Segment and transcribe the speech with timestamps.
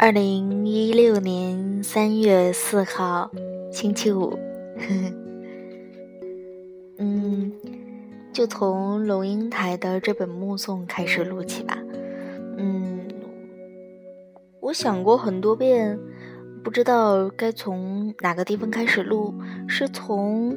[0.00, 3.28] 二零一六年三月四号，
[3.72, 4.38] 星期五。
[6.98, 7.52] 嗯，
[8.32, 11.76] 就从龙应台的这本《目送》开始录起吧。
[12.58, 13.08] 嗯，
[14.60, 15.98] 我想过很多遍，
[16.62, 19.34] 不知道该从哪个地方开始录，
[19.66, 20.56] 是从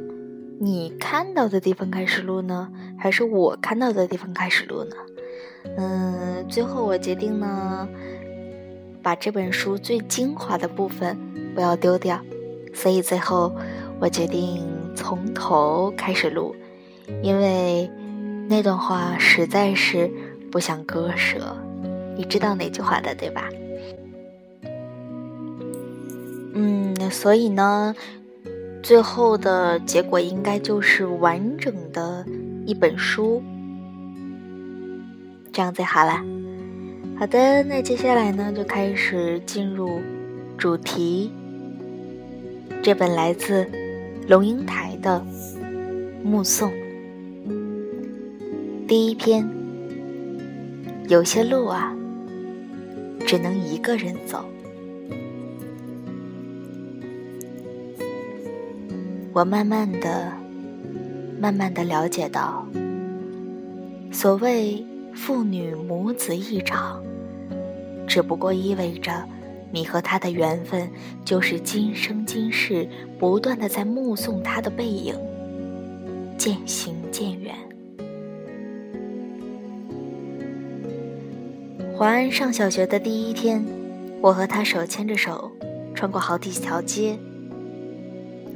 [0.59, 4.95] 你看到的地方开始录呢，还是我看到的地方开始录呢？
[5.77, 7.89] 嗯，最后我决定呢。
[9.03, 11.17] 把这本书最精华的部分
[11.55, 12.19] 不要丢掉，
[12.73, 13.55] 所以最后
[13.99, 14.63] 我决定
[14.95, 16.55] 从头开始录，
[17.21, 17.89] 因为
[18.47, 20.11] 那段话实在是
[20.51, 21.57] 不想割舍。
[22.15, 23.49] 你知道哪句话的对吧？
[26.53, 27.95] 嗯，所以呢，
[28.83, 32.25] 最后的结果应该就是完整的
[32.65, 33.41] 一本书，
[35.51, 36.21] 这样最好了。
[37.21, 40.01] 好的，那接下来呢，就开始进入
[40.57, 41.31] 主题。
[42.81, 43.63] 这本来自
[44.27, 45.23] 龙应台的
[46.27, 46.71] 《目送》
[48.87, 49.47] 第一篇。
[51.09, 51.95] 有些路啊，
[53.19, 54.43] 只能一个人走。
[59.31, 60.33] 我慢慢的、
[61.39, 62.67] 慢慢的了解到，
[64.11, 66.99] 所谓父女母子一场。
[68.11, 69.25] 只不过意味着，
[69.71, 70.91] 你和他的缘分
[71.23, 72.85] 就是今生今世
[73.17, 75.15] 不断的在目送他的背影
[76.37, 77.55] 渐行渐远。
[81.95, 83.63] 华安上小学的第一天，
[84.19, 85.49] 我和他手牵着手，
[85.95, 87.17] 穿过好几条街。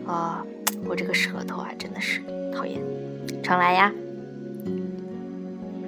[0.05, 0.45] 啊，
[0.85, 2.21] 我这个舌头啊，真的是
[2.53, 2.77] 讨厌！
[3.41, 3.89] 常来呀，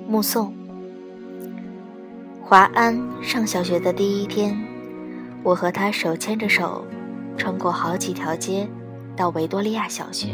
[0.08, 0.57] 目送。
[2.50, 4.58] 华安上小学的第一天，
[5.44, 6.86] 我和他手牵着手，
[7.36, 8.66] 穿过好几条街，
[9.18, 10.30] 到维多利亚小学。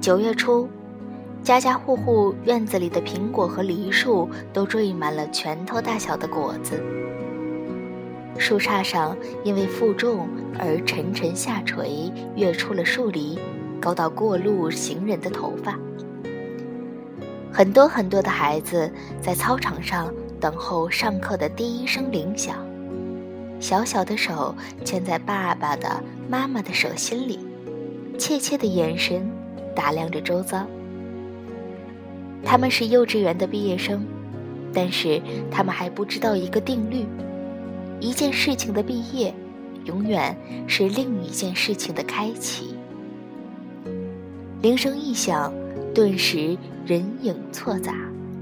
[0.00, 0.66] 九月初，
[1.42, 6.82] 家家户户院子里的苹果和梨树都缀满了拳头大小的果子，
[8.38, 9.14] 树杈上
[9.44, 10.26] 因为负重
[10.58, 13.38] 而沉沉下垂，跃出了树篱，
[13.78, 15.78] 高到过路行人的头发。
[17.52, 18.90] 很多很多的孩子
[19.20, 20.10] 在操场上。
[20.40, 22.56] 等候上课的第一声铃响，
[23.60, 27.38] 小小的手牵在爸爸的、妈妈的手心里，
[28.18, 29.30] 怯怯的眼神
[29.76, 30.66] 打量着周遭。
[32.42, 34.02] 他们是幼稚园的毕业生，
[34.72, 37.04] 但是他们还不知道一个定律：
[38.00, 39.34] 一件事情的毕业，
[39.84, 40.34] 永远
[40.66, 42.74] 是另一件事情的开启。
[44.62, 45.52] 铃声一响，
[45.94, 46.56] 顿时
[46.86, 47.94] 人影错杂，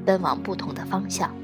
[0.04, 1.34] 奔往不同的方向。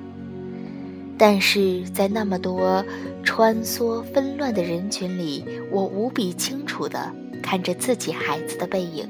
[1.16, 2.84] 但是在那么多
[3.22, 9.08] 穿梭纷乱的人群里，我无比清楚地看着自己孩子的背影，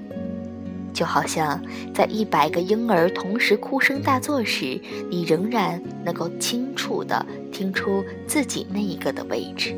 [0.92, 1.60] 就好像
[1.94, 4.78] 在一百个婴儿同时哭声大作时，
[5.08, 9.74] 你仍然能够清楚地听出自己那一个的位置。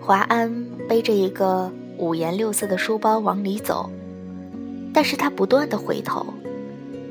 [0.00, 3.88] 华安背着一个五颜六色的书包往里走，
[4.92, 6.26] 但是他不断地回头。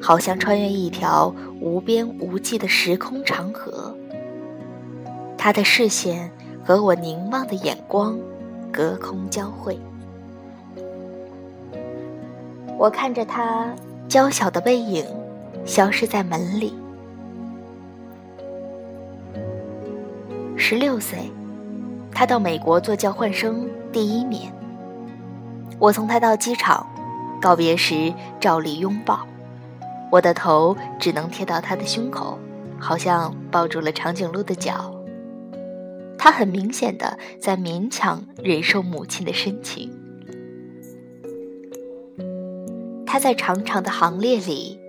[0.06, 3.98] 好像穿越一条无边无际的时空长河，
[5.36, 6.32] 他的视线
[6.64, 8.16] 和我凝望的眼光
[8.72, 9.80] 隔空交汇。
[12.78, 13.74] 我看着他
[14.08, 15.04] 娇小的背影
[15.66, 16.72] 消失在门里。
[20.56, 21.32] 十六岁，
[22.12, 24.54] 他到美国做交换生第一年。
[25.80, 26.86] 我送他到机场，
[27.42, 29.26] 告别时照例拥抱。
[30.12, 32.40] 我的头只能贴到他的胸口，
[32.80, 34.94] 好像抱住了长颈鹿的脚。
[36.18, 39.92] 他很明显的在勉强忍受母亲的深情。
[43.06, 44.80] 他在长长的行列里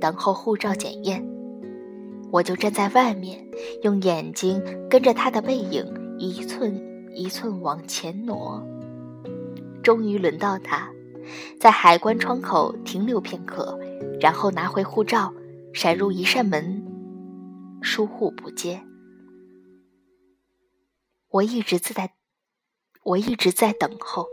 [0.00, 1.24] 等候护照检验，
[2.30, 3.46] 我就站在外面，
[3.82, 5.84] 用眼睛跟着他的背影
[6.18, 6.80] 一寸
[7.14, 8.62] 一寸往前挪。
[9.82, 10.90] 终于轮到他，
[11.58, 13.78] 在海关窗口停留片刻。
[14.22, 15.34] 然后拿回护照，
[15.74, 16.86] 闪入一扇门，
[17.82, 18.80] 疏忽不接。
[21.28, 22.12] 我一直在，
[23.02, 24.28] 我一直在等候，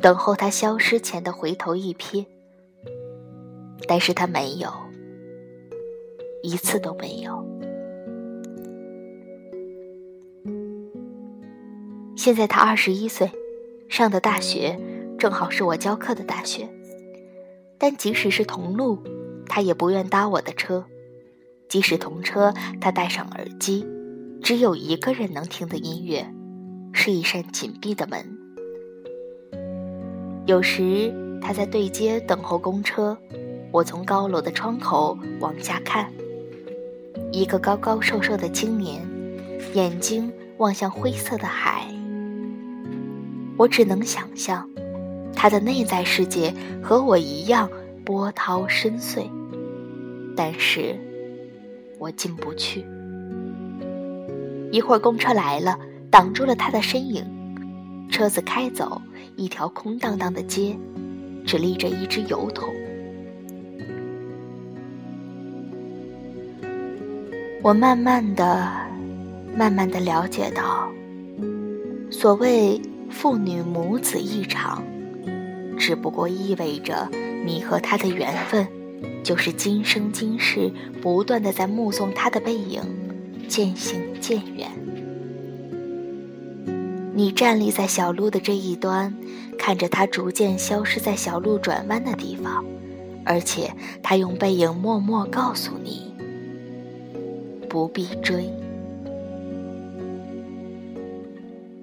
[0.00, 2.26] 等候他消失前的回头一瞥。
[3.86, 4.68] 但是他没有，
[6.42, 7.46] 一次都没有。
[12.16, 13.30] 现在他二十一岁，
[13.88, 14.76] 上的大学
[15.16, 16.68] 正好是我教课的大学。
[17.78, 19.02] 但即使是同路，
[19.46, 20.84] 他也不愿搭我的车；
[21.68, 23.86] 即使同车，他戴上耳机，
[24.42, 26.26] 只有一个人能听的音乐，
[26.92, 28.38] 是一扇紧闭的门。
[30.46, 31.12] 有时
[31.42, 33.18] 他在对街等候公车，
[33.72, 36.10] 我从高楼的窗口往下看，
[37.32, 39.06] 一个高高瘦瘦的青年，
[39.74, 41.86] 眼睛望向灰色的海。
[43.58, 44.68] 我只能想象，
[45.36, 46.52] 他的内在世界
[46.82, 47.70] 和我一样
[48.04, 49.28] 波涛深邃，
[50.34, 50.98] 但是
[51.98, 52.84] 我进不去。
[54.72, 55.78] 一会儿公车来了，
[56.10, 57.22] 挡住了他的身影，
[58.10, 59.00] 车子开走，
[59.36, 60.76] 一条空荡荡的街，
[61.46, 62.74] 只立着一只油桶。
[67.62, 68.68] 我慢慢的、
[69.54, 70.90] 慢慢的了解到，
[72.10, 72.80] 所谓。
[73.08, 74.82] 父女母子一场，
[75.78, 77.08] 只不过意味着
[77.44, 78.66] 你和他的缘分，
[79.22, 82.82] 就是今生今世不断的在目送他的背影
[83.48, 84.68] 渐行渐远。
[87.14, 89.14] 你站立在小路的这一端，
[89.58, 92.64] 看着他逐渐消失在小路转弯的地方，
[93.24, 96.14] 而且他用背影默默告诉你：
[97.68, 98.52] 不必追。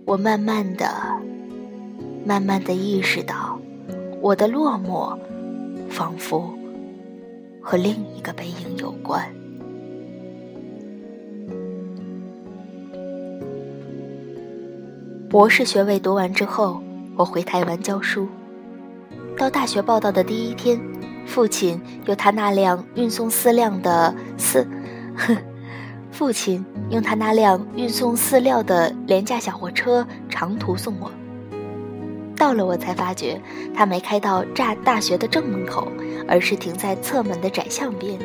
[0.05, 0.87] 我慢慢的、
[2.23, 3.52] 慢慢的意识到，
[4.23, 5.19] 我的落寞，
[5.89, 6.49] 仿佛
[7.61, 9.21] 和另一个背影有关。
[15.29, 16.81] 博士学位读完之后，
[17.17, 18.25] 我回台湾教书。
[19.37, 20.79] 到大学报道的第一天，
[21.25, 24.65] 父亲用他那辆运送饲料的饲，
[26.11, 26.63] 父亲。
[26.89, 31.11] 用他那辆运送饲料的廉价小货车长途送我。
[32.35, 33.39] 到了，我才发觉
[33.73, 35.91] 他没开到炸大学的正门口，
[36.27, 38.19] 而是停在侧门的窄巷边。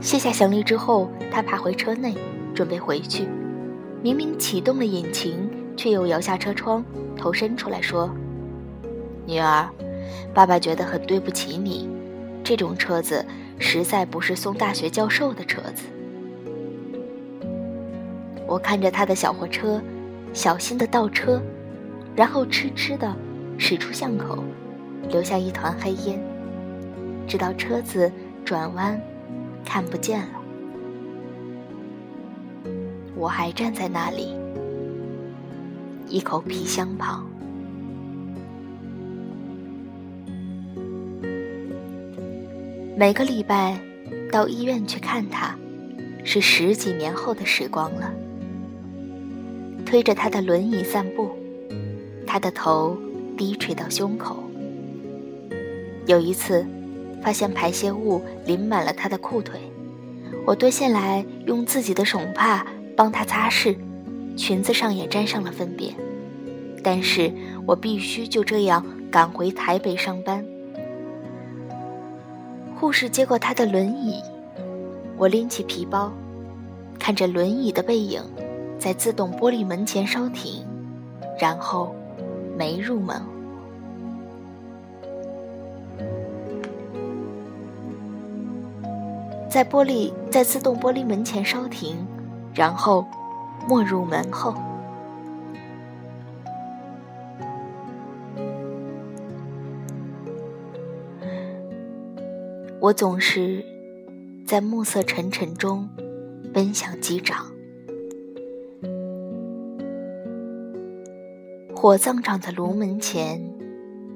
[0.00, 2.14] 卸下行李之后，他爬回车内，
[2.54, 3.26] 准备回去。
[4.02, 6.84] 明明启动了引擎，却又摇下车窗，
[7.16, 8.10] 头伸出来说
[9.24, 9.68] ：“女儿，
[10.34, 11.88] 爸爸觉得很对不起你。
[12.42, 13.24] 这种车子
[13.58, 15.84] 实在不是送大学教授的车子。”
[18.48, 19.80] 我看着他的小货车，
[20.32, 21.40] 小心的倒车，
[22.14, 23.14] 然后痴痴的
[23.58, 24.44] 驶出巷口，
[25.08, 26.22] 留下一团黑烟，
[27.26, 28.12] 直到车子
[28.44, 29.00] 转弯，
[29.64, 30.42] 看不见了。
[33.14, 34.36] 我还站在那里，
[36.08, 37.26] 一口皮箱旁。
[42.94, 43.80] 每个礼拜
[44.30, 45.56] 到医院去看他，
[46.24, 48.12] 是十几年后的时光了。
[49.86, 51.30] 推着他的轮椅散步，
[52.32, 52.96] 他的头
[53.36, 54.42] 低垂到胸口。
[56.06, 56.66] 有一次，
[57.22, 59.60] 发现排泄物淋满了他的裤腿，
[60.46, 63.76] 我蹲下来用自己的手帕帮他擦拭，
[64.34, 65.94] 裙子上也沾上了粪便。
[66.82, 67.30] 但是
[67.66, 70.42] 我必须就这样赶回台北上班。
[72.74, 74.22] 护士接过他的轮椅，
[75.18, 76.10] 我拎起皮包，
[76.98, 78.22] 看着轮椅的背影。
[78.78, 80.66] 在自动玻璃门前稍停，
[81.38, 81.94] 然后
[82.56, 83.20] 没入门。
[89.50, 92.06] 在玻璃在自动玻璃门前稍停，
[92.54, 93.06] 然后
[93.68, 94.54] 没入门后，
[102.80, 103.62] 我总是
[104.46, 105.86] 在暮色沉沉中
[106.54, 107.51] 奔向机长。
[111.82, 113.42] 火葬场的炉门前，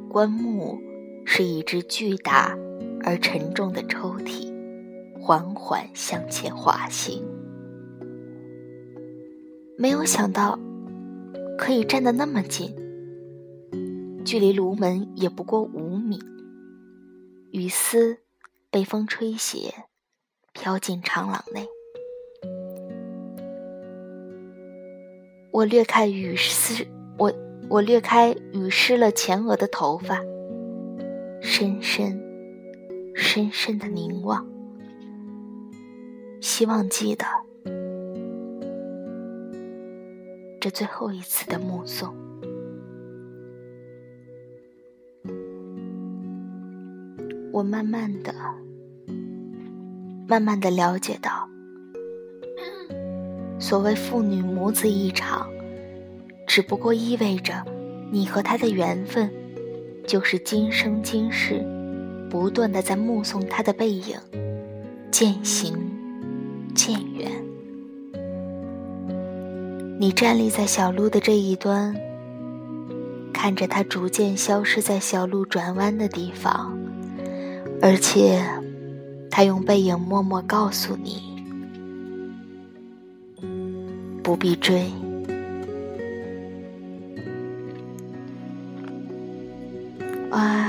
[0.08, 0.78] 棺木
[1.24, 2.56] 是一只巨大
[3.02, 4.52] 而沉重的抽屉，
[5.20, 7.26] 缓缓向前滑行。
[9.76, 10.56] 没有想到
[11.58, 12.72] 可以站得那么近，
[14.24, 16.20] 距离炉门也不过五米。
[17.50, 18.18] 雨丝
[18.70, 19.74] 被风吹斜，
[20.52, 21.66] 飘进长廊内。
[25.50, 26.86] 我略看雨丝，
[27.18, 27.34] 我。
[27.68, 30.20] 我掠开雨湿了前额的头发，
[31.40, 32.20] 深深、
[33.14, 34.46] 深深的凝望，
[36.40, 37.26] 希望记得
[40.60, 42.14] 这最后一次的目送。
[47.52, 48.32] 我慢慢的、
[50.28, 51.48] 慢慢的了解到，
[53.58, 55.48] 所谓父女母子一场。
[56.56, 57.52] 只不过意味着，
[58.10, 59.30] 你和他的缘分，
[60.06, 61.62] 就是今生今世，
[62.30, 64.16] 不断的在目送他的背影
[65.10, 65.76] 渐行
[66.74, 67.30] 渐远。
[70.00, 71.94] 你站立在小路的这一端，
[73.34, 76.74] 看着他逐渐消失在小路转弯的地方，
[77.82, 78.42] 而且，
[79.30, 81.20] 他用背影默默告诉你：
[84.22, 84.90] 不必追。
[90.36, 90.68] 哇，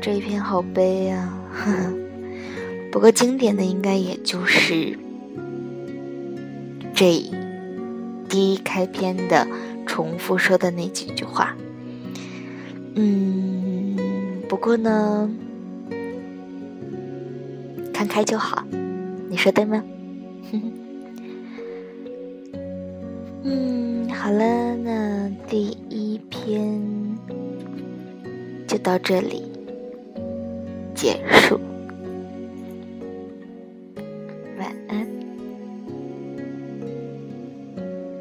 [0.00, 1.30] 这一篇好悲呀！
[2.90, 4.98] 不过经典的应该也就是
[6.94, 7.22] 这
[8.26, 9.46] 第一开篇的
[9.84, 11.54] 重复说的那几句话。
[12.94, 13.94] 嗯，
[14.48, 15.28] 不过呢，
[17.92, 18.64] 看开就好，
[19.28, 19.84] 你说对吗？
[23.44, 26.83] 嗯，好了，那第一篇。
[28.84, 29.50] 到这里
[30.94, 31.58] 结束，